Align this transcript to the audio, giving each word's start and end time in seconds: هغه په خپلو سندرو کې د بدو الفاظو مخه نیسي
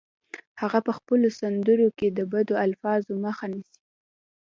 هغه 0.61 0.79
په 0.85 0.91
خپلو 0.97 1.27
سندرو 1.39 1.87
کې 1.97 2.07
د 2.17 2.19
بدو 2.31 2.55
الفاظو 2.65 3.11
مخه 3.25 3.45
نیسي 3.53 3.79